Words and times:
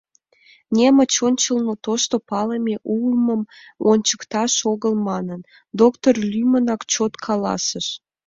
—немыч 0.75 1.13
ончылно 1.27 1.73
тошто 1.85 2.15
палыме 2.29 2.75
улмым 2.93 3.41
ончыкташ 3.91 4.53
огыл 4.71 4.93
манын, 5.07 5.41
доктор 5.79 6.13
лӱмынак 6.31 6.81
чот 6.91 7.13
каласыш. 7.25 7.87